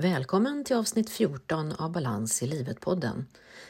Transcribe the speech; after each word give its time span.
Välkommen 0.00 0.64
till 0.64 0.76
avsnitt 0.76 1.10
14 1.10 1.72
av 1.72 1.92
Balans 1.92 2.42
i 2.42 2.46
livet-podden. 2.46 3.26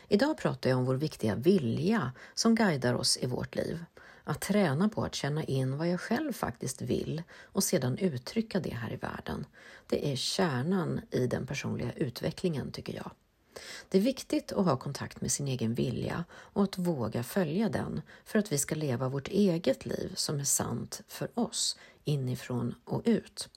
Idag 0.09 0.39
pratar 0.39 0.71
jag 0.71 0.79
om 0.79 0.85
vår 0.85 0.95
viktiga 0.95 1.35
vilja 1.35 2.13
som 2.35 2.55
guidar 2.55 2.95
oss 2.95 3.19
i 3.21 3.27
vårt 3.27 3.57
liv. 3.57 3.85
Att 4.25 4.41
träna 4.41 4.89
på 4.89 5.05
att 5.05 5.15
känna 5.15 5.45
in 5.45 5.79
vad 5.79 5.89
jag 5.89 6.01
själv 6.01 6.33
faktiskt 6.33 6.83
vill 6.83 7.23
och 7.43 7.65
sedan 7.65 7.99
uttrycka 7.99 8.61
det 8.61 8.75
här 8.75 8.93
i 8.93 8.97
världen. 8.97 9.47
Det 9.87 10.13
är 10.13 10.17
kärnan 10.17 11.01
i 11.11 11.27
den 11.27 11.47
personliga 11.47 11.93
utvecklingen 11.93 12.73
tycker 12.73 12.95
jag. 12.95 13.11
Det 13.89 13.99
är 13.99 14.03
viktigt 14.03 14.53
att 14.53 14.65
ha 14.65 14.77
kontakt 14.77 15.21
med 15.21 15.33
sin 15.33 15.49
egen 15.49 15.75
vilja 15.75 16.25
och 16.31 16.65
att 16.65 16.79
våga 16.79 17.23
följa 17.23 17.69
den 17.69 18.01
för 18.25 18.39
att 18.39 18.53
vi 18.53 18.59
ska 18.59 18.75
leva 18.75 19.09
vårt 19.09 19.29
eget 19.29 19.87
liv 19.87 20.13
som 20.15 20.41
är 20.41 20.45
sant 20.45 21.03
för 21.09 21.29
oss, 21.35 21.79
inifrån 22.05 22.75
och 22.85 23.03
ut. 23.05 23.49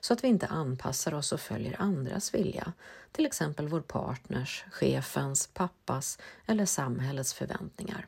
Så 0.00 0.12
att 0.12 0.24
vi 0.24 0.28
inte 0.28 0.46
anpassar 0.46 1.14
oss 1.14 1.32
och 1.32 1.40
följer 1.40 1.76
andras 1.78 2.34
vilja, 2.34 2.72
till 3.12 3.26
exempel 3.26 3.68
vår 3.68 3.80
partners, 3.80 4.64
chefens, 4.70 5.46
pappas 5.46 6.18
eller 6.46 6.66
samhällets 6.66 7.34
förväntningar. 7.34 8.06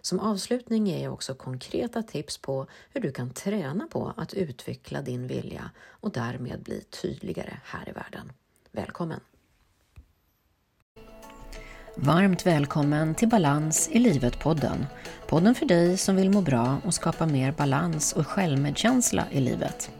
Som 0.00 0.20
avslutning 0.20 0.86
ger 0.86 1.02
jag 1.02 1.12
också 1.12 1.34
konkreta 1.34 2.02
tips 2.02 2.38
på 2.38 2.66
hur 2.90 3.00
du 3.00 3.12
kan 3.12 3.30
träna 3.30 3.86
på 3.86 4.12
att 4.16 4.34
utveckla 4.34 5.02
din 5.02 5.26
vilja 5.26 5.70
och 5.88 6.12
därmed 6.12 6.62
bli 6.62 6.80
tydligare 6.80 7.60
här 7.64 7.88
i 7.88 7.92
världen. 7.92 8.32
Välkommen! 8.70 9.20
Varmt 11.96 12.46
välkommen 12.46 13.14
till 13.14 13.28
Balans 13.28 13.88
i 13.92 13.98
livet-podden. 13.98 14.86
Podden 15.28 15.54
för 15.54 15.66
dig 15.66 15.96
som 15.96 16.16
vill 16.16 16.30
må 16.30 16.40
bra 16.40 16.80
och 16.84 16.94
skapa 16.94 17.26
mer 17.26 17.52
balans 17.52 18.12
och 18.12 18.26
självmedkänsla 18.26 19.26
i 19.30 19.40
livet. 19.40 19.90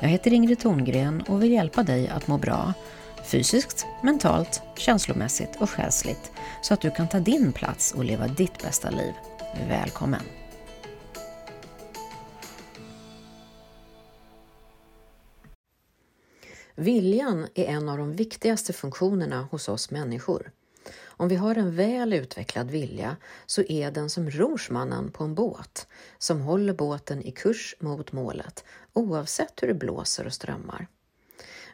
Jag 0.00 0.08
heter 0.08 0.32
Ingrid 0.32 0.58
Thorngren 0.58 1.22
och 1.22 1.42
vill 1.42 1.52
hjälpa 1.52 1.82
dig 1.82 2.08
att 2.08 2.28
må 2.28 2.38
bra 2.38 2.74
fysiskt, 3.24 3.86
mentalt, 4.02 4.62
känslomässigt 4.76 5.56
och 5.60 5.70
själsligt 5.70 6.32
så 6.62 6.74
att 6.74 6.80
du 6.80 6.90
kan 6.90 7.08
ta 7.08 7.20
din 7.20 7.52
plats 7.52 7.92
och 7.92 8.04
leva 8.04 8.28
ditt 8.28 8.62
bästa 8.62 8.90
liv. 8.90 9.12
Välkommen! 9.68 10.22
Viljan 16.74 17.46
är 17.54 17.64
en 17.64 17.88
av 17.88 17.98
de 17.98 18.12
viktigaste 18.12 18.72
funktionerna 18.72 19.48
hos 19.50 19.68
oss 19.68 19.90
människor. 19.90 20.50
Om 21.22 21.28
vi 21.28 21.36
har 21.36 21.54
en 21.54 21.76
väl 21.76 22.12
utvecklad 22.12 22.70
vilja 22.70 23.16
så 23.46 23.62
är 23.62 23.90
den 23.90 24.10
som 24.10 24.30
rorsmannen 24.30 25.12
på 25.12 25.24
en 25.24 25.34
båt 25.34 25.86
som 26.18 26.40
håller 26.40 26.72
båten 26.72 27.22
i 27.22 27.30
kurs 27.30 27.76
mot 27.78 28.12
målet 28.12 28.64
oavsett 28.92 29.62
hur 29.62 29.68
det 29.68 29.74
blåser 29.74 30.26
och 30.26 30.32
strömmar. 30.32 30.86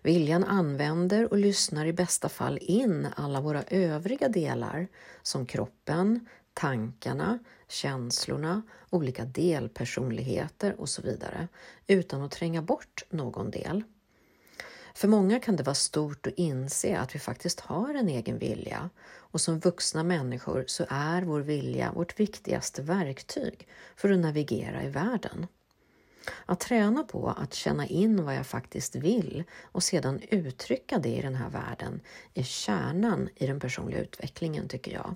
Viljan 0.03 0.45
använder 0.45 1.33
och 1.33 1.39
lyssnar 1.39 1.87
i 1.87 1.93
bästa 1.93 2.29
fall 2.29 2.59
in 2.63 3.09
alla 3.17 3.41
våra 3.41 3.63
övriga 3.63 4.29
delar 4.29 4.89
som 5.23 5.47
kroppen, 5.47 6.27
tankarna, 6.55 7.39
känslorna, 7.69 8.63
olika 8.91 9.25
delpersonligheter 9.25 10.81
och 10.81 10.89
så 10.89 11.03
vidare 11.03 11.49
utan 11.87 12.23
att 12.23 12.31
tränga 12.33 12.63
bort 12.63 13.05
någon 13.11 13.51
del. 13.51 13.83
För 14.99 15.09
många 15.09 15.41
kan 15.41 15.57
det 15.57 15.63
vara 15.63 15.75
stort 15.75 16.27
att 16.27 16.33
inse 16.37 16.99
att 16.99 17.15
vi 17.15 17.19
faktiskt 17.19 17.61
har 17.61 17.95
en 17.95 18.09
egen 18.09 18.39
vilja 18.39 18.91
och 19.09 19.41
som 19.41 19.59
vuxna 19.59 20.03
människor 20.03 20.65
så 20.67 20.87
är 20.89 21.23
vår 21.23 21.41
vilja 21.41 21.93
vårt 21.93 22.21
viktigaste 22.21 22.83
verktyg 22.83 23.69
för 23.97 24.11
att 24.11 24.19
navigera 24.19 24.85
i 24.85 24.89
världen. 24.89 25.47
Att 26.47 26.61
träna 26.61 27.03
på 27.03 27.29
att 27.29 27.55
känna 27.55 27.87
in 27.87 28.25
vad 28.25 28.35
jag 28.35 28.47
faktiskt 28.47 28.97
vill 28.97 29.45
och 29.63 29.83
sedan 29.83 30.21
uttrycka 30.31 30.99
det 30.99 31.17
i 31.17 31.23
den 31.23 31.35
här 31.35 31.51
världen 31.51 32.01
är 32.35 32.43
kärnan 32.43 33.29
i 33.35 33.47
den 33.47 33.61
personliga 33.61 34.01
utvecklingen 34.01 34.69
tycker 34.69 34.93
jag. 34.93 35.15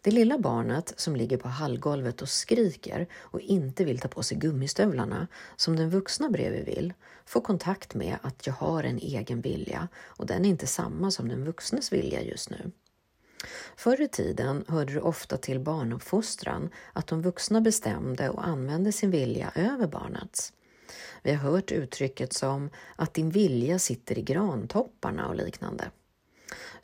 Det 0.00 0.10
lilla 0.10 0.38
barnet 0.38 0.92
som 0.96 1.16
ligger 1.16 1.36
på 1.36 1.48
hallgolvet 1.48 2.22
och 2.22 2.28
skriker 2.28 3.06
och 3.14 3.40
inte 3.40 3.84
vill 3.84 3.98
ta 3.98 4.08
på 4.08 4.22
sig 4.22 4.38
gummistövlarna 4.38 5.26
som 5.56 5.76
den 5.76 5.90
vuxna 5.90 6.30
bredvid 6.30 6.64
vill 6.64 6.92
får 7.24 7.40
kontakt 7.40 7.94
med 7.94 8.18
att 8.22 8.46
jag 8.46 8.54
har 8.54 8.84
en 8.84 8.98
egen 8.98 9.40
vilja 9.40 9.88
och 9.96 10.26
den 10.26 10.44
är 10.44 10.48
inte 10.48 10.66
samma 10.66 11.10
som 11.10 11.28
den 11.28 11.44
vuxnes 11.44 11.92
vilja 11.92 12.22
just 12.22 12.50
nu. 12.50 12.70
Förr 13.76 14.00
i 14.00 14.08
tiden 14.08 14.64
hörde 14.68 14.92
det 14.92 15.00
ofta 15.00 15.36
till 15.36 15.60
barnuppfostran 15.60 16.70
att 16.92 17.06
de 17.06 17.22
vuxna 17.22 17.60
bestämde 17.60 18.30
och 18.30 18.46
använde 18.46 18.92
sin 18.92 19.10
vilja 19.10 19.52
över 19.54 19.86
barnets. 19.86 20.52
Vi 21.22 21.32
har 21.32 21.50
hört 21.50 21.72
uttrycket 21.72 22.32
som 22.32 22.70
att 22.96 23.14
din 23.14 23.30
vilja 23.30 23.78
sitter 23.78 24.18
i 24.18 24.22
grantopparna 24.22 25.28
och 25.28 25.36
liknande. 25.36 25.90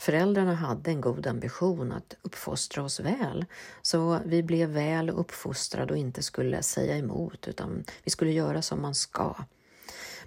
Föräldrarna 0.02 0.54
hade 0.54 0.90
en 0.90 1.00
god 1.00 1.26
ambition 1.26 1.92
att 1.92 2.16
uppfostra 2.22 2.82
oss 2.82 3.00
väl, 3.00 3.44
så 3.82 4.20
vi 4.24 4.42
blev 4.42 4.68
väl 4.68 5.10
uppfostrade 5.10 5.92
och 5.92 5.98
inte 5.98 6.22
skulle 6.22 6.62
säga 6.62 6.96
emot 6.96 7.48
utan 7.48 7.84
vi 8.02 8.10
skulle 8.10 8.32
göra 8.32 8.62
som 8.62 8.82
man 8.82 8.94
ska. 8.94 9.34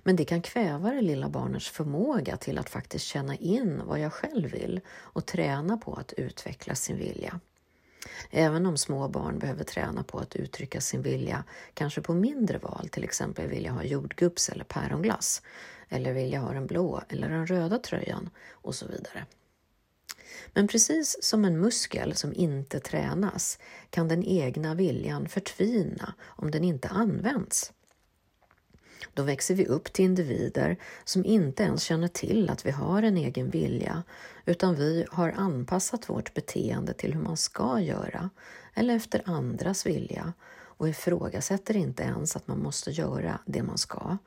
Men 0.04 0.16
det 0.16 0.26
kan 0.26 0.42
kväva 0.42 0.92
det 0.92 1.02
lilla 1.02 1.30
barnets 1.30 1.70
förmåga 1.70 2.38
till 2.38 2.58
att 2.58 2.70
faktiskt 2.70 3.06
känna 3.06 3.36
in 3.36 3.82
vad 3.86 4.00
jag 4.00 4.14
själv 4.14 4.52
vill 4.52 4.82
och 4.90 5.26
träna 5.26 5.78
på 5.78 5.94
att 5.94 6.14
utveckla 6.14 6.76
sin 6.76 6.98
vilja. 6.98 7.40
Även 8.32 8.66
om 8.66 8.78
små 8.78 9.08
barn 9.08 9.40
behöver 9.40 9.64
träna 9.64 10.04
på 10.04 10.20
att 10.20 10.36
uttrycka 10.36 10.82
sin 10.82 11.02
vilja, 11.02 11.44
kanske 11.74 12.02
på 12.02 12.14
mindre 12.14 12.58
val, 12.58 12.90
till 12.92 13.04
exempel 13.04 13.48
vill 13.48 13.66
jag 13.66 13.74
ha 13.74 13.84
jordgubbs 13.84 14.50
eller 14.50 14.64
päronglass, 14.64 15.42
eller 15.90 16.14
vill 16.14 16.34
jag 16.34 16.42
ha 16.42 16.54
den 16.54 16.68
blå 16.68 17.02
eller 17.10 17.30
den 17.30 17.48
röda 17.48 17.80
tröjan 17.80 18.30
och 18.52 18.76
så 18.76 18.88
vidare. 18.88 19.26
Men 20.54 20.68
precis 20.68 21.18
som 21.22 21.46
en 21.46 21.60
muskel 21.60 22.16
som 22.16 22.34
inte 22.34 22.80
tränas 22.80 23.60
kan 23.90 24.08
den 24.08 24.24
egna 24.24 24.76
viljan 24.76 25.28
förtvina 25.28 26.14
om 26.24 26.52
den 26.52 26.64
inte 26.64 26.88
används. 26.88 27.72
Då 29.14 29.24
växer 29.24 29.56
vi 29.56 29.66
upp 29.66 29.94
till 29.94 30.06
individer 30.06 30.78
som 31.04 31.26
inte 31.26 31.64
ens 31.64 31.84
känner 31.84 32.08
till 32.08 32.50
att 32.50 32.66
vi 32.66 32.72
har 32.72 33.04
en 33.04 33.18
egen 33.18 33.50
vilja, 33.50 34.04
utan 34.46 34.76
vi 34.76 35.06
har 35.12 35.30
anpassat 35.30 36.10
vårt 36.10 36.34
beteende 36.34 36.94
till 36.94 37.14
hur 37.14 37.22
man 37.22 37.38
ska 37.38 37.80
göra 37.80 38.30
eller 38.74 38.96
efter 38.96 39.22
andras 39.26 39.86
vilja 39.86 40.34
och 40.78 40.90
ifrågasätter 40.90 41.76
inte 41.76 42.04
ens 42.04 42.36
att 42.36 42.48
man 42.48 42.60
måste 42.60 42.92
göra 42.92 43.40
det 43.46 43.64
man 43.64 43.78
ska, 43.78 44.18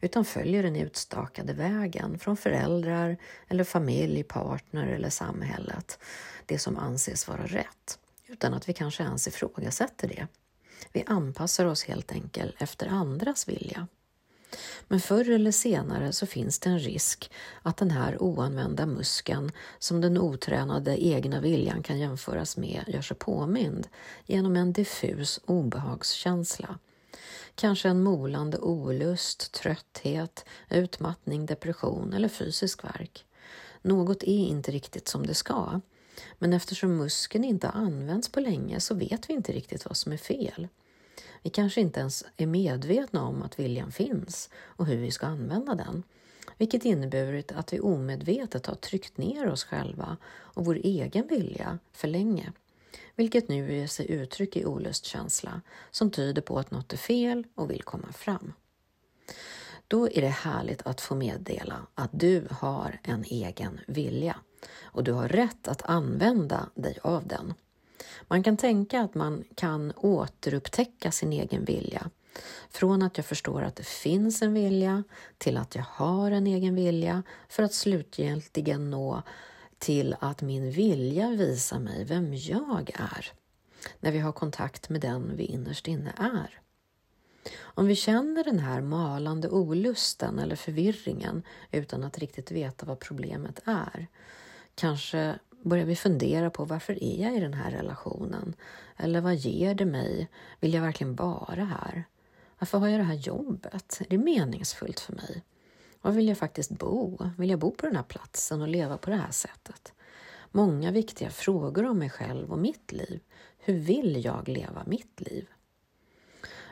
utan 0.00 0.24
följer 0.24 0.62
den 0.62 0.76
utstakade 0.76 1.52
vägen 1.52 2.18
från 2.18 2.36
föräldrar 2.36 3.16
eller 3.48 3.64
familj, 3.64 4.22
partner 4.22 4.86
eller 4.86 5.10
samhället, 5.10 5.98
det 6.46 6.58
som 6.58 6.76
anses 6.76 7.28
vara 7.28 7.46
rätt, 7.46 7.98
utan 8.26 8.54
att 8.54 8.68
vi 8.68 8.72
kanske 8.72 9.02
ens 9.02 9.28
ifrågasätter 9.28 10.08
det. 10.08 10.26
Vi 10.92 11.04
anpassar 11.06 11.66
oss 11.66 11.84
helt 11.84 12.12
enkelt 12.12 12.62
efter 12.62 12.86
andras 12.86 13.48
vilja. 13.48 13.86
Men 14.88 15.00
förr 15.00 15.30
eller 15.30 15.52
senare 15.52 16.12
så 16.12 16.26
finns 16.26 16.58
det 16.58 16.70
en 16.70 16.78
risk 16.78 17.30
att 17.62 17.76
den 17.76 17.90
här 17.90 18.22
oanvända 18.22 18.86
muskeln 18.86 19.52
som 19.78 20.00
den 20.00 20.18
otränade 20.18 21.04
egna 21.04 21.40
viljan 21.40 21.82
kan 21.82 21.98
jämföras 21.98 22.56
med 22.56 22.84
gör 22.86 23.02
sig 23.02 23.16
påmind 23.16 23.88
genom 24.26 24.56
en 24.56 24.72
diffus 24.72 25.40
obehagskänsla. 25.44 26.78
Kanske 27.60 27.88
en 27.88 28.02
molande 28.02 28.58
olust, 28.58 29.52
trötthet, 29.52 30.44
utmattning, 30.70 31.46
depression 31.46 32.12
eller 32.12 32.28
fysisk 32.28 32.84
värk. 32.84 33.24
Något 33.82 34.22
är 34.22 34.46
inte 34.48 34.70
riktigt 34.70 35.08
som 35.08 35.26
det 35.26 35.34
ska, 35.34 35.80
men 36.38 36.52
eftersom 36.52 36.96
muskeln 36.96 37.44
inte 37.44 37.68
använts 37.68 38.28
på 38.28 38.40
länge 38.40 38.80
så 38.80 38.94
vet 38.94 39.30
vi 39.30 39.34
inte 39.34 39.52
riktigt 39.52 39.86
vad 39.86 39.96
som 39.96 40.12
är 40.12 40.16
fel. 40.16 40.68
Vi 41.42 41.50
kanske 41.50 41.80
inte 41.80 42.00
ens 42.00 42.24
är 42.36 42.46
medvetna 42.46 43.24
om 43.24 43.42
att 43.42 43.58
viljan 43.58 43.92
finns 43.92 44.50
och 44.56 44.86
hur 44.86 44.96
vi 44.96 45.10
ska 45.10 45.26
använda 45.26 45.74
den, 45.74 46.02
vilket 46.58 46.84
inneburit 46.84 47.52
att 47.52 47.72
vi 47.72 47.80
omedvetet 47.80 48.66
har 48.66 48.74
tryckt 48.74 49.18
ner 49.18 49.48
oss 49.48 49.64
själva 49.64 50.16
och 50.26 50.64
vår 50.64 50.74
egen 50.74 51.26
vilja 51.26 51.78
för 51.92 52.08
länge, 52.08 52.52
vilket 53.18 53.48
nu 53.48 53.72
ger 53.74 53.86
sig 53.86 54.10
uttryck 54.10 54.56
i 54.56 54.64
olustkänsla 54.64 55.60
som 55.90 56.10
tyder 56.10 56.42
på 56.42 56.58
att 56.58 56.70
något 56.70 56.92
är 56.92 56.96
fel 56.96 57.46
och 57.54 57.70
vill 57.70 57.82
komma 57.82 58.12
fram. 58.12 58.52
Då 59.88 60.08
är 60.08 60.20
det 60.20 60.28
härligt 60.28 60.86
att 60.86 61.00
få 61.00 61.14
meddela 61.14 61.86
att 61.94 62.10
du 62.12 62.48
har 62.50 63.00
en 63.02 63.24
egen 63.24 63.80
vilja 63.86 64.36
och 64.82 65.04
du 65.04 65.12
har 65.12 65.28
rätt 65.28 65.68
att 65.68 65.82
använda 65.82 66.68
dig 66.74 66.98
av 67.02 67.26
den. 67.26 67.54
Man 68.28 68.42
kan 68.42 68.56
tänka 68.56 69.00
att 69.00 69.14
man 69.14 69.44
kan 69.54 69.92
återupptäcka 69.96 71.10
sin 71.10 71.32
egen 71.32 71.64
vilja. 71.64 72.10
Från 72.70 73.02
att 73.02 73.16
jag 73.16 73.26
förstår 73.26 73.62
att 73.62 73.76
det 73.76 73.86
finns 73.86 74.42
en 74.42 74.54
vilja 74.54 75.04
till 75.38 75.56
att 75.56 75.74
jag 75.74 75.84
har 75.88 76.30
en 76.30 76.46
egen 76.46 76.74
vilja 76.74 77.22
för 77.48 77.62
att 77.62 77.74
slutgiltigen 77.74 78.90
nå 78.90 79.22
till 79.78 80.16
att 80.20 80.42
min 80.42 80.70
vilja 80.70 81.30
visar 81.30 81.78
mig 81.78 82.04
vem 82.04 82.34
jag 82.34 82.90
är. 82.94 83.32
När 84.00 84.12
vi 84.12 84.18
har 84.18 84.32
kontakt 84.32 84.88
med 84.88 85.00
den 85.00 85.36
vi 85.36 85.44
innerst 85.44 85.88
inne 85.88 86.12
är. 86.16 86.60
Om 87.60 87.86
vi 87.86 87.96
känner 87.96 88.44
den 88.44 88.58
här 88.58 88.80
malande 88.80 89.48
olusten 89.48 90.38
eller 90.38 90.56
förvirringen 90.56 91.42
utan 91.70 92.04
att 92.04 92.18
riktigt 92.18 92.50
veta 92.50 92.86
vad 92.86 92.98
problemet 92.98 93.60
är, 93.64 94.06
kanske 94.74 95.38
börjar 95.62 95.84
vi 95.84 95.96
fundera 95.96 96.50
på 96.50 96.64
varför 96.64 97.04
är 97.04 97.22
jag 97.22 97.36
i 97.36 97.40
den 97.40 97.54
här 97.54 97.70
relationen? 97.70 98.54
Eller 98.96 99.20
vad 99.20 99.34
ger 99.34 99.74
det 99.74 99.86
mig? 99.86 100.28
Vill 100.60 100.74
jag 100.74 100.82
verkligen 100.82 101.14
vara 101.14 101.64
här? 101.64 102.04
Varför 102.58 102.78
har 102.78 102.88
jag 102.88 103.00
det 103.00 103.04
här 103.04 103.14
jobbet? 103.14 104.00
Är 104.00 104.06
det 104.10 104.18
meningsfullt 104.18 105.00
för 105.00 105.12
mig? 105.12 105.42
Var 106.02 106.12
vill 106.12 106.28
jag 106.28 106.38
faktiskt 106.38 106.70
bo? 106.70 107.30
Vill 107.38 107.50
jag 107.50 107.58
bo 107.58 107.70
på 107.70 107.86
den 107.86 107.96
här 107.96 108.02
platsen 108.02 108.62
och 108.62 108.68
leva 108.68 108.98
på 108.98 109.10
det 109.10 109.16
här 109.16 109.30
sättet? 109.30 109.92
Många 110.50 110.90
viktiga 110.90 111.30
frågor 111.30 111.86
om 111.86 111.98
mig 111.98 112.10
själv 112.10 112.52
och 112.52 112.58
mitt 112.58 112.92
liv. 112.92 113.20
Hur 113.58 113.74
vill 113.74 114.24
jag 114.24 114.48
leva 114.48 114.84
mitt 114.86 115.20
liv? 115.20 115.48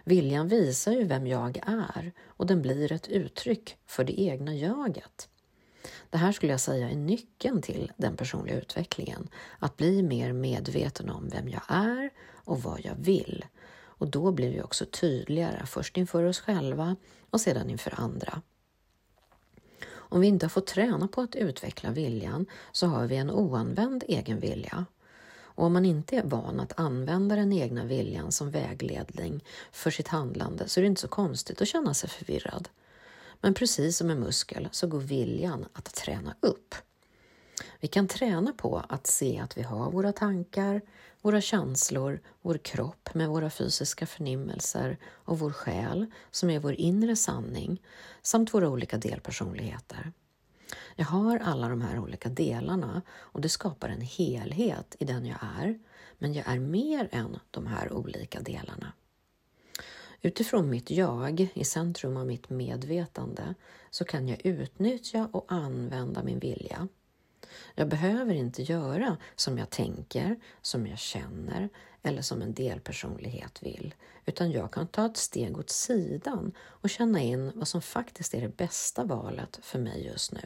Viljan 0.04 0.48
visar 0.48 0.92
ju 0.92 1.04
vem 1.04 1.26
jag 1.26 1.60
är 1.66 2.12
och 2.26 2.46
den 2.46 2.62
blir 2.62 2.92
ett 2.92 3.08
uttryck 3.08 3.76
för 3.86 4.04
det 4.04 4.20
egna 4.20 4.54
jaget. 4.54 5.28
Det 6.10 6.18
här 6.18 6.32
skulle 6.32 6.52
jag 6.52 6.60
säga 6.60 6.90
är 6.90 6.96
nyckeln 6.96 7.62
till 7.62 7.92
den 7.96 8.16
personliga 8.16 8.56
utvecklingen. 8.56 9.28
Att 9.58 9.76
bli 9.76 10.02
mer 10.02 10.32
medveten 10.32 11.10
om 11.10 11.28
vem 11.28 11.48
jag 11.48 11.62
är 11.68 12.10
och 12.34 12.62
vad 12.62 12.80
jag 12.84 12.94
vill. 12.94 13.44
Och 13.76 14.10
då 14.10 14.32
blir 14.32 14.50
vi 14.50 14.62
också 14.62 14.86
tydligare, 14.86 15.66
först 15.66 15.96
inför 15.96 16.24
oss 16.24 16.40
själva 16.40 16.96
och 17.30 17.40
sedan 17.40 17.70
inför 17.70 18.00
andra. 18.00 18.42
Om 20.08 20.20
vi 20.20 20.26
inte 20.26 20.46
har 20.46 20.50
fått 20.50 20.66
träna 20.66 21.08
på 21.08 21.20
att 21.20 21.36
utveckla 21.36 21.90
viljan 21.90 22.46
så 22.72 22.86
har 22.86 23.06
vi 23.06 23.16
en 23.16 23.30
oanvänd 23.30 24.04
egen 24.08 24.40
vilja. 24.40 24.86
Och 25.56 25.64
om 25.64 25.72
man 25.72 25.84
inte 25.84 26.16
är 26.16 26.22
van 26.22 26.60
att 26.60 26.80
använda 26.80 27.36
den 27.36 27.52
egna 27.52 27.84
viljan 27.84 28.32
som 28.32 28.50
vägledning 28.50 29.44
för 29.72 29.90
sitt 29.90 30.08
handlande 30.08 30.68
så 30.68 30.80
är 30.80 30.82
det 30.82 30.88
inte 30.88 31.00
så 31.00 31.08
konstigt 31.08 31.60
att 31.60 31.68
känna 31.68 31.94
sig 31.94 32.10
förvirrad. 32.10 32.68
Men 33.40 33.54
precis 33.54 33.96
som 33.96 34.10
en 34.10 34.20
muskel 34.20 34.68
så 34.72 34.86
går 34.86 35.00
viljan 35.00 35.66
att 35.72 35.94
träna 35.94 36.34
upp. 36.40 36.74
Vi 37.86 37.90
kan 37.90 38.08
träna 38.08 38.52
på 38.52 38.82
att 38.88 39.06
se 39.06 39.38
att 39.38 39.58
vi 39.58 39.62
har 39.62 39.90
våra 39.90 40.12
tankar, 40.12 40.80
våra 41.22 41.40
känslor, 41.40 42.20
vår 42.42 42.58
kropp 42.58 43.14
med 43.14 43.28
våra 43.28 43.50
fysiska 43.50 44.06
förnimmelser 44.06 44.98
och 45.04 45.38
vår 45.38 45.50
själ 45.50 46.06
som 46.30 46.50
är 46.50 46.58
vår 46.58 46.72
inre 46.72 47.16
sanning 47.16 47.82
samt 48.22 48.54
våra 48.54 48.68
olika 48.68 48.98
delpersonligheter. 48.98 50.12
Jag 50.96 51.04
har 51.04 51.38
alla 51.38 51.68
de 51.68 51.80
här 51.80 51.98
olika 51.98 52.28
delarna 52.28 53.02
och 53.08 53.40
det 53.40 53.48
skapar 53.48 53.88
en 53.88 54.00
helhet 54.00 54.96
i 54.98 55.04
den 55.04 55.26
jag 55.26 55.38
är, 55.60 55.78
men 56.18 56.34
jag 56.34 56.48
är 56.48 56.58
mer 56.58 57.08
än 57.12 57.38
de 57.50 57.66
här 57.66 57.92
olika 57.92 58.40
delarna. 58.40 58.92
Utifrån 60.22 60.70
mitt 60.70 60.90
jag 60.90 61.48
i 61.54 61.64
centrum 61.64 62.16
av 62.16 62.26
mitt 62.26 62.50
medvetande 62.50 63.54
så 63.90 64.04
kan 64.04 64.28
jag 64.28 64.46
utnyttja 64.46 65.28
och 65.32 65.44
använda 65.48 66.22
min 66.22 66.38
vilja. 66.38 66.88
Jag 67.74 67.88
behöver 67.88 68.34
inte 68.34 68.62
göra 68.62 69.16
som 69.36 69.58
jag 69.58 69.70
tänker, 69.70 70.36
som 70.62 70.86
jag 70.86 70.98
känner 70.98 71.68
eller 72.02 72.22
som 72.22 72.42
en 72.42 72.54
delpersonlighet 72.54 73.62
vill, 73.62 73.94
utan 74.26 74.50
jag 74.50 74.72
kan 74.72 74.86
ta 74.86 75.06
ett 75.06 75.16
steg 75.16 75.58
åt 75.58 75.70
sidan 75.70 76.52
och 76.58 76.90
känna 76.90 77.20
in 77.20 77.52
vad 77.54 77.68
som 77.68 77.82
faktiskt 77.82 78.34
är 78.34 78.40
det 78.40 78.56
bästa 78.56 79.04
valet 79.04 79.58
för 79.62 79.78
mig 79.78 80.06
just 80.06 80.32
nu. 80.32 80.42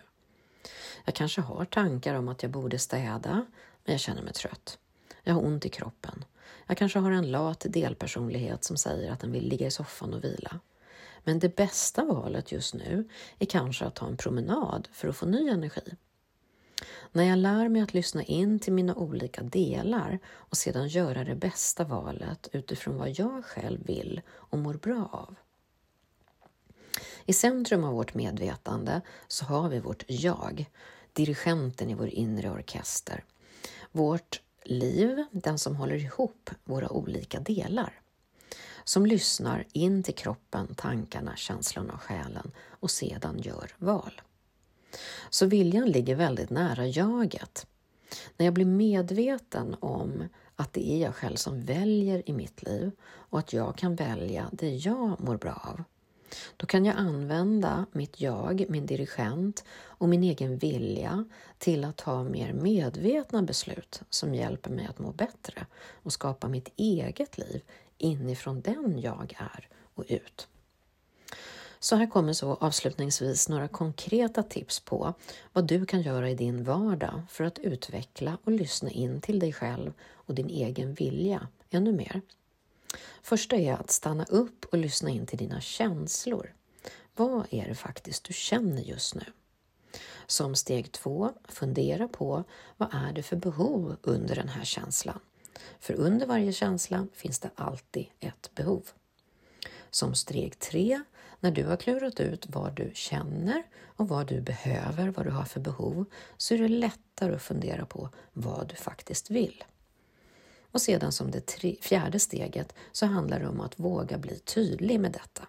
Jag 1.05 1.15
kanske 1.15 1.41
har 1.41 1.65
tankar 1.65 2.15
om 2.15 2.29
att 2.29 2.43
jag 2.43 2.53
borde 2.53 2.79
städa, 2.79 3.47
men 3.85 3.93
jag 3.93 4.01
känner 4.01 4.23
mig 4.23 4.33
trött. 4.33 4.79
Jag 5.23 5.35
har 5.35 5.45
ont 5.45 5.67
i 5.67 5.69
kroppen. 5.69 6.25
Jag 6.67 6.77
kanske 6.77 6.99
har 6.99 7.11
en 7.11 7.31
lat 7.31 7.67
delpersonlighet 7.69 8.65
som 8.65 8.77
säger 8.77 9.13
att 9.13 9.21
den 9.21 9.33
vill 9.33 9.49
ligga 9.49 9.67
i 9.67 9.71
soffan 9.71 10.15
och 10.15 10.25
vila. 10.25 10.61
Men 11.25 11.39
det 11.39 11.57
bästa 11.57 12.05
valet 12.05 12.53
just 12.53 12.75
nu 12.75 13.09
är 13.39 13.47
kanske 13.47 13.85
att 13.85 13.95
ta 13.95 14.07
en 14.07 14.17
promenad 14.17 14.89
för 14.93 15.09
att 15.09 15.17
få 15.17 15.27
ny 15.27 15.49
energi. 15.49 15.97
När 17.13 17.25
jag 17.25 17.39
lär 17.39 17.69
mig 17.69 17.83
att 17.83 17.95
lyssna 17.95 18.23
in 18.23 18.59
till 18.59 18.73
mina 18.73 18.95
olika 18.95 19.43
delar 19.43 20.19
och 20.29 20.57
sedan 20.57 20.89
göra 20.89 21.25
det 21.25 21.35
bästa 21.35 21.85
valet 21.85 22.49
utifrån 22.53 22.97
vad 22.97 23.11
jag 23.11 23.45
själv 23.45 23.87
vill 23.87 24.21
och 24.31 24.59
mår 24.59 24.75
bra 24.75 25.09
av. 25.13 25.35
I 27.25 27.33
centrum 27.33 27.85
av 27.85 27.95
vårt 27.95 28.15
medvetande 28.15 29.01
så 29.29 29.45
har 29.45 29.69
vi 29.69 29.81
vårt 29.81 30.05
jag, 30.07 30.71
dirigenten 31.13 31.91
i 31.91 31.95
vår 31.95 32.09
inre 32.09 32.51
orkester. 32.51 33.25
Vårt 33.93 34.41
liv, 34.65 35.25
den 35.31 35.59
som 35.59 35.77
håller 35.77 35.97
ihop 35.97 36.51
våra 36.65 36.93
olika 36.93 37.41
delar. 37.41 38.01
Som 38.85 39.07
lyssnar 39.07 39.65
in 39.73 40.03
till 40.03 40.15
kroppen, 40.15 40.75
tankarna, 40.75 41.37
känslorna 41.37 41.93
och 41.93 42.03
själen 42.03 42.53
och 42.69 42.91
sedan 42.91 43.39
gör 43.39 43.75
val. 43.79 44.21
Så 45.31 45.47
viljan 45.47 45.91
ligger 45.91 46.15
väldigt 46.15 46.51
nära 46.51 46.87
jaget. 46.87 47.67
När 48.37 48.47
jag 48.47 48.55
blir 48.55 48.67
medveten 48.67 49.77
om 49.81 50.25
att 50.57 50.73
det 50.73 50.91
är 50.93 50.99
jag 50.99 51.15
själv 51.15 51.37
som 51.37 51.61
väljer 51.61 52.23
i 52.31 52.33
mitt 52.33 52.63
liv 52.63 52.91
och 53.03 53.39
att 53.39 53.53
jag 53.53 53.77
kan 53.77 53.95
välja 53.95 54.51
det 54.53 54.75
jag 54.75 55.21
mår 55.21 55.37
bra 55.37 55.53
av, 55.65 55.85
då 56.57 56.67
kan 56.67 56.85
jag 56.85 56.97
använda 56.97 57.87
mitt 57.93 58.21
jag, 58.21 58.65
min 58.69 58.87
dirigent 58.87 59.65
och 59.83 60.09
min 60.09 60.23
egen 60.23 60.59
vilja 60.59 61.25
till 61.59 61.85
att 61.85 61.97
ta 61.97 62.25
mer 62.25 62.53
medvetna 62.53 63.43
beslut 63.43 64.03
som 64.11 64.35
hjälper 64.35 64.71
mig 64.71 64.87
att 64.87 64.99
må 64.99 65.13
bättre 65.13 65.67
och 66.03 66.13
skapa 66.13 66.49
mitt 66.49 66.69
eget 66.77 67.39
liv 67.39 67.63
inifrån 67.99 68.61
den 68.61 69.01
jag 69.01 69.37
är 69.39 69.69
och 69.95 70.05
ut. 70.09 70.49
Så 71.83 71.97
här 71.97 72.07
kommer 72.07 72.33
så 72.33 72.55
avslutningsvis 72.55 73.49
några 73.49 73.69
konkreta 73.69 74.43
tips 74.43 74.81
på 74.81 75.15
vad 75.53 75.67
du 75.67 75.87
kan 75.87 76.03
göra 76.03 76.31
i 76.31 76.35
din 76.35 76.65
vardag 76.65 77.23
för 77.29 77.45
att 77.45 77.59
utveckla 77.59 78.39
och 78.45 78.53
lyssna 78.53 78.91
in 78.91 79.21
till 79.21 79.39
dig 79.39 79.53
själv 79.53 79.93
och 80.13 80.35
din 80.35 80.51
egen 80.51 80.95
vilja 80.95 81.49
ännu 81.71 81.93
mer. 81.93 82.21
Första 83.23 83.57
är 83.57 83.73
att 83.73 83.91
stanna 83.91 84.25
upp 84.25 84.65
och 84.65 84.79
lyssna 84.79 85.11
in 85.11 85.27
till 85.27 85.39
dina 85.39 85.61
känslor. 85.61 86.55
Vad 87.17 87.47
är 87.51 87.69
det 87.69 87.75
faktiskt 87.75 88.25
du 88.25 88.33
känner 88.33 88.83
just 88.83 89.15
nu? 89.15 89.25
Som 90.27 90.55
steg 90.55 90.93
två, 90.93 91.33
fundera 91.49 92.09
på 92.09 92.45
vad 92.77 92.89
är 92.93 93.13
det 93.13 93.23
för 93.23 93.37
behov 93.37 93.97
under 94.03 94.35
den 94.35 94.49
här 94.49 94.65
känslan? 94.65 95.21
För 95.81 95.95
under 95.95 96.27
varje 96.27 96.53
känsla 96.53 97.07
finns 97.13 97.39
det 97.39 97.51
alltid 97.55 98.07
ett 98.21 98.51
behov. 98.55 98.83
Som 99.91 100.15
steg 100.15 100.59
tre, 100.59 101.03
när 101.41 101.51
du 101.51 101.65
har 101.65 101.77
klurat 101.77 102.21
ut 102.21 102.47
vad 102.49 102.77
du 102.77 102.91
känner 102.95 103.63
och 103.85 104.09
vad 104.09 104.27
du 104.27 104.41
behöver, 104.41 105.09
vad 105.09 105.27
du 105.27 105.31
har 105.31 105.45
för 105.45 105.61
behov, 105.61 106.05
så 106.37 106.55
är 106.55 106.59
det 106.59 106.69
lättare 106.69 107.35
att 107.35 107.43
fundera 107.43 107.87
på 107.87 108.09
vad 108.33 108.69
du 108.69 108.75
faktiskt 108.75 109.31
vill. 109.31 109.65
Och 110.73 110.83
sedan 110.83 111.13
som 111.13 111.31
det 111.31 111.47
tre, 111.47 111.77
fjärde 111.81 112.19
steget 112.19 112.75
så 112.93 113.07
handlar 113.07 113.41
det 113.41 113.49
om 113.49 113.61
att 113.61 113.81
våga 113.81 114.19
bli 114.19 114.39
tydlig 114.39 115.01
med 115.01 115.13
detta. 115.13 115.47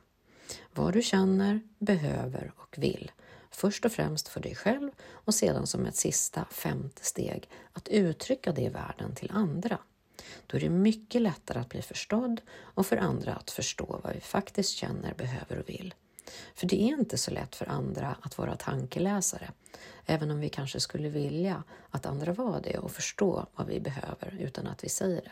Vad 0.73 0.93
du 0.93 1.01
känner, 1.01 1.61
behöver 1.79 2.53
och 2.55 2.75
vill. 2.77 3.11
Först 3.51 3.85
och 3.85 3.91
främst 3.91 4.27
för 4.27 4.39
dig 4.39 4.55
själv 4.55 4.91
och 5.09 5.35
sedan 5.35 5.67
som 5.67 5.85
ett 5.85 5.95
sista 5.95 6.45
femte 6.51 7.05
steg 7.05 7.49
att 7.73 7.87
uttrycka 7.87 8.51
det 8.51 8.61
i 8.61 8.69
världen 8.69 9.15
till 9.15 9.31
andra. 9.31 9.77
Då 10.47 10.57
är 10.57 10.61
det 10.61 10.69
mycket 10.69 11.21
lättare 11.21 11.59
att 11.59 11.69
bli 11.69 11.81
förstådd 11.81 12.41
och 12.51 12.85
för 12.85 12.97
andra 12.97 13.35
att 13.35 13.51
förstå 13.51 13.99
vad 14.03 14.13
vi 14.13 14.19
faktiskt 14.19 14.71
känner, 14.71 15.13
behöver 15.13 15.59
och 15.59 15.69
vill. 15.69 15.93
För 16.55 16.67
det 16.67 16.81
är 16.81 16.87
inte 16.87 17.17
så 17.17 17.31
lätt 17.31 17.55
för 17.55 17.69
andra 17.69 18.15
att 18.21 18.37
vara 18.37 18.55
tankeläsare, 18.55 19.51
även 20.05 20.31
om 20.31 20.39
vi 20.39 20.49
kanske 20.49 20.79
skulle 20.79 21.09
vilja 21.09 21.63
att 21.89 22.05
andra 22.05 22.33
var 22.33 22.61
det 22.61 22.77
och 22.77 22.91
förstå 22.91 23.45
vad 23.55 23.67
vi 23.67 23.79
behöver 23.79 24.37
utan 24.39 24.67
att 24.67 24.83
vi 24.83 24.89
säger 24.89 25.21
det. 25.21 25.31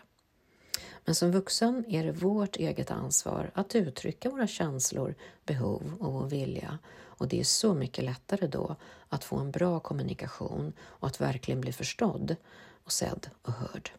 Men 1.05 1.15
som 1.15 1.31
vuxen 1.31 1.85
är 1.87 2.03
det 2.03 2.11
vårt 2.11 2.55
eget 2.55 2.91
ansvar 2.91 3.51
att 3.53 3.75
uttrycka 3.75 4.29
våra 4.29 4.47
känslor, 4.47 5.15
behov 5.45 5.97
och 5.99 6.13
vår 6.13 6.27
vilja 6.27 6.79
och 7.19 7.27
det 7.27 7.39
är 7.39 7.43
så 7.43 7.73
mycket 7.73 8.05
lättare 8.05 8.47
då 8.47 8.75
att 9.09 9.23
få 9.23 9.37
en 9.37 9.51
bra 9.51 9.79
kommunikation 9.79 10.73
och 10.79 11.07
att 11.07 11.21
verkligen 11.21 11.61
bli 11.61 11.71
förstådd 11.71 12.35
och 12.83 12.91
sedd 12.91 13.29
och 13.41 13.53
hörd. 13.53 13.91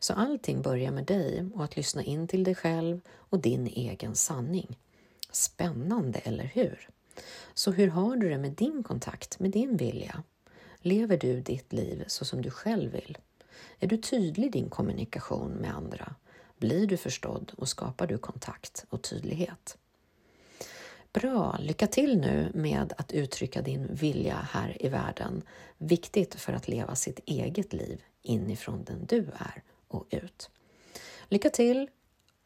Så 0.00 0.14
allting 0.14 0.62
börjar 0.62 0.90
med 0.90 1.04
dig 1.04 1.44
och 1.54 1.64
att 1.64 1.76
lyssna 1.76 2.02
in 2.02 2.28
till 2.28 2.44
dig 2.44 2.54
själv 2.54 3.00
och 3.08 3.38
din 3.38 3.66
egen 3.66 4.14
sanning. 4.14 4.78
Spännande, 5.30 6.18
eller 6.18 6.44
hur? 6.44 6.88
Så 7.54 7.70
hur 7.70 7.88
har 7.88 8.16
du 8.16 8.28
det 8.28 8.38
med 8.38 8.52
din 8.52 8.82
kontakt, 8.82 9.38
med 9.38 9.50
din 9.50 9.76
vilja? 9.76 10.22
Lever 10.78 11.16
du 11.16 11.40
ditt 11.40 11.72
liv 11.72 12.04
så 12.06 12.24
som 12.24 12.42
du 12.42 12.50
själv 12.50 12.92
vill? 12.92 13.18
Är 13.78 13.86
du 13.86 13.96
tydlig 13.96 14.46
i 14.46 14.50
din 14.50 14.70
kommunikation 14.70 15.50
med 15.50 15.74
andra? 15.74 16.14
Blir 16.58 16.86
du 16.86 16.96
förstådd 16.96 17.52
och 17.56 17.68
skapar 17.68 18.06
du 18.06 18.18
kontakt 18.18 18.84
och 18.88 19.02
tydlighet? 19.02 19.76
Bra, 21.12 21.56
lycka 21.60 21.86
till 21.86 22.18
nu 22.18 22.50
med 22.54 22.92
att 22.98 23.12
uttrycka 23.12 23.62
din 23.62 23.94
vilja 23.94 24.48
här 24.50 24.76
i 24.80 24.88
världen. 24.88 25.42
Viktigt 25.78 26.34
för 26.34 26.52
att 26.52 26.68
leva 26.68 26.94
sitt 26.94 27.20
eget 27.26 27.72
liv 27.72 28.02
inifrån 28.22 28.84
den 28.84 29.06
du 29.06 29.26
är 29.34 29.62
och 29.88 30.06
ut. 30.10 30.50
Lycka 31.28 31.50
till 31.50 31.90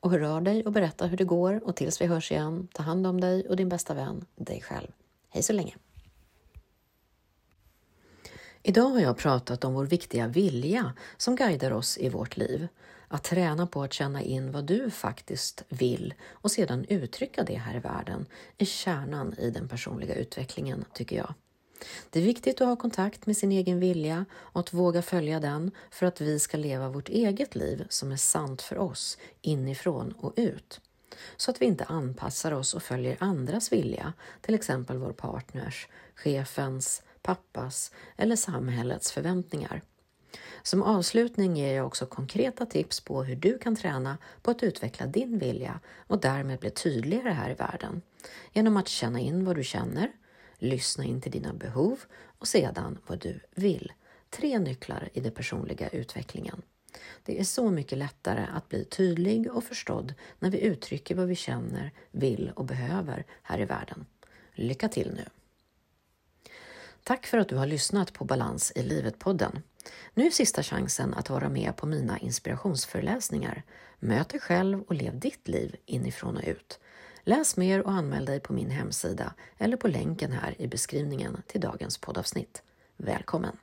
Och 0.01 0.11
hör 0.11 0.21
av 0.21 0.43
dig 0.43 0.65
och 0.65 0.73
berätta 0.73 1.07
hur 1.07 1.17
det 1.17 1.25
går 1.25 1.65
och 1.65 1.77
tills 1.77 2.01
vi 2.01 2.07
hörs 2.07 2.33
igen, 2.33 2.69
ta 2.73 2.83
hand 2.83 3.07
om 3.07 3.21
dig 3.21 3.49
och 3.49 3.57
din 3.57 3.69
bästa 3.69 3.95
vän, 3.95 4.27
dig 4.37 4.61
själv. 4.61 4.89
Hej 5.29 5.43
så 5.43 5.53
länge! 5.53 5.77
Idag 8.63 8.89
har 8.89 9.01
jag 9.01 9.19
pratat 9.19 9.65
om 9.65 9.75
vår 9.75 9.85
viktiga 9.85 10.29
vilja 10.29 10.93
som 11.17 11.37
guidar 11.37 11.71
oss 11.71 11.99
i 11.99 12.09
vårt 12.09 12.37
liv. 12.37 12.69
Att 13.09 13.25
träna 13.25 13.67
på 13.67 13.83
att 13.83 13.93
känna 13.93 14.23
in 14.23 14.53
vad 14.53 14.65
du 14.65 14.91
faktiskt 14.91 15.65
vill 15.69 16.15
och 16.29 16.51
sedan 16.51 16.85
uttrycka 16.89 17.43
det 17.45 17.55
här 17.55 17.77
i 17.77 17.79
världen 17.79 18.27
är 18.59 18.65
kärnan 18.65 19.35
i 19.39 19.51
den 19.51 19.69
personliga 19.69 20.15
utvecklingen, 20.15 20.85
tycker 20.93 21.17
jag. 21.17 21.35
Det 22.11 22.19
är 22.19 22.25
viktigt 22.25 22.61
att 22.61 22.69
ha 22.69 22.77
kontakt 22.77 23.27
med 23.27 23.37
sin 23.37 23.53
egen 23.53 23.81
vilja 23.81 24.25
och 24.35 24.61
att 24.61 24.73
våga 24.73 25.03
följa 25.03 25.41
den 25.41 25.71
för 25.91 26.07
att 26.07 26.21
vi 26.21 26.39
ska 26.39 26.57
leva 26.57 26.89
vårt 26.89 27.09
eget 27.09 27.55
liv 27.55 27.87
som 27.89 28.13
är 28.13 28.17
sant 28.17 28.63
för 28.63 28.79
oss, 28.79 29.19
inifrån 29.43 30.15
och 30.19 30.33
ut. 30.37 30.81
Så 31.37 31.51
att 31.51 31.63
vi 31.63 31.67
inte 31.67 31.85
anpassar 31.85 32.53
oss 32.53 32.75
och 32.75 32.83
följer 32.83 33.17
andras 33.21 33.73
vilja, 33.73 34.13
till 34.41 34.55
exempel 34.55 34.99
vår 34.99 35.13
partners, 35.13 35.89
chefens, 36.15 37.03
pappas 37.23 37.93
eller 38.17 38.37
samhällets 38.37 39.13
förväntningar. 39.13 39.83
Som 40.63 40.83
avslutning 40.83 41.57
ger 41.57 41.77
jag 41.77 41.87
också 41.87 42.07
konkreta 42.07 42.67
tips 42.67 43.01
på 43.01 43.23
hur 43.23 43.37
du 43.37 43.59
kan 43.59 43.77
träna 43.77 44.19
på 44.43 44.51
att 44.51 44.63
utveckla 44.63 45.07
din 45.07 45.39
vilja 45.39 45.81
och 46.07 46.21
därmed 46.21 46.59
bli 46.59 46.71
tydligare 46.71 47.31
här 47.31 47.51
i 47.51 47.55
världen 47.55 48.03
genom 48.53 48.77
att 48.77 48.89
känna 48.89 49.21
in 49.21 49.45
vad 49.45 49.57
du 49.57 49.65
känner, 49.65 50.13
lyssna 50.59 51.05
in 51.05 51.21
till 51.21 51.33
dina 51.33 51.53
behov 51.53 52.01
och 52.39 52.49
sedan 52.49 52.99
vad 53.07 53.19
du 53.19 53.41
vill. 53.55 53.93
Tre 54.31 54.59
nycklar 54.59 55.09
i 55.13 55.21
den 55.21 55.33
personliga 55.33 55.89
utvecklingen. 55.89 56.63
Det 57.25 57.41
är 57.41 57.45
så 57.45 57.71
mycket 57.71 57.99
lättare 57.99 58.47
att 58.55 58.69
bli 58.69 58.85
tydlig 58.85 59.53
och 59.53 59.65
förstådd 59.65 60.15
när 60.39 60.51
vi 60.51 60.61
uttrycker 60.61 61.15
vad 61.15 61.27
vi 61.27 61.35
känner, 61.35 61.93
vill 62.11 62.53
och 62.57 62.65
behöver 62.65 63.25
här 63.43 63.61
i 63.61 63.65
världen. 63.65 64.07
Lycka 64.55 64.89
till 64.89 65.13
nu! 65.15 65.25
Tack 67.03 67.27
för 67.27 67.39
att 67.39 67.49
du 67.49 67.57
har 67.57 67.67
lyssnat 67.67 68.13
på 68.13 68.25
Balans 68.25 68.73
i 68.75 68.83
livet-podden. 68.83 69.63
Nu 70.15 70.27
är 70.27 70.31
sista 70.31 70.63
chansen 70.63 71.15
att 71.15 71.31
vara 71.31 71.49
med 71.49 71.77
på 71.77 71.87
mina 71.87 72.19
inspirationsföreläsningar. 72.19 73.63
Möt 73.99 74.29
dig 74.29 74.41
själv 74.41 74.83
och 74.83 74.95
lev 74.95 75.19
ditt 75.19 75.49
liv 75.49 75.77
inifrån 75.87 76.37
och 76.37 76.45
ut. 76.47 76.79
Läs 77.29 77.57
mer 77.57 77.83
och 77.83 77.93
anmäl 77.93 78.25
dig 78.25 78.41
på 78.41 78.53
min 78.53 78.71
hemsida 78.71 79.35
eller 79.59 79.77
på 79.77 79.89
länken 79.89 80.33
här 80.33 80.55
i 80.59 80.67
beskrivningen 80.67 81.43
till 81.47 81.61
dagens 81.61 81.99
poddavsnitt. 81.99 82.63
Välkommen! 82.97 83.57